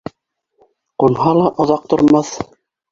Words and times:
Ҡунһа 1.03 1.37
ла 1.41 1.55
оҙаҡ 1.67 1.89
тормаҫ. 1.95 2.37